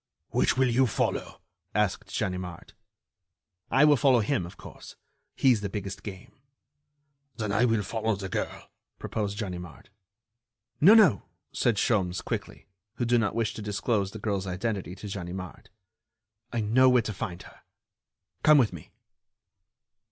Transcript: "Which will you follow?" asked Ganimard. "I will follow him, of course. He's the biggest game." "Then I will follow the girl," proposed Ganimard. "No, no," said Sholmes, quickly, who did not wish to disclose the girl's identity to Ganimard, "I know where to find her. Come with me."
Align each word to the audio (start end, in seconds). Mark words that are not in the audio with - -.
"Which 0.31 0.57
will 0.57 0.67
you 0.67 0.87
follow?" 0.87 1.41
asked 1.75 2.11
Ganimard. 2.17 2.73
"I 3.69 3.85
will 3.85 3.95
follow 3.97 4.21
him, 4.21 4.47
of 4.47 4.57
course. 4.57 4.95
He's 5.35 5.61
the 5.61 5.69
biggest 5.69 6.01
game." 6.01 6.31
"Then 7.37 7.51
I 7.51 7.65
will 7.65 7.83
follow 7.83 8.15
the 8.15 8.27
girl," 8.27 8.71
proposed 8.97 9.37
Ganimard. 9.37 9.91
"No, 10.79 10.95
no," 10.95 11.25
said 11.51 11.75
Sholmes, 11.75 12.23
quickly, 12.25 12.65
who 12.95 13.05
did 13.05 13.19
not 13.21 13.35
wish 13.35 13.53
to 13.53 13.61
disclose 13.61 14.09
the 14.09 14.17
girl's 14.17 14.47
identity 14.47 14.95
to 14.95 15.07
Ganimard, 15.07 15.69
"I 16.51 16.61
know 16.61 16.89
where 16.89 17.03
to 17.03 17.13
find 17.13 17.43
her. 17.43 17.59
Come 18.41 18.57
with 18.57 18.73
me." 18.73 18.89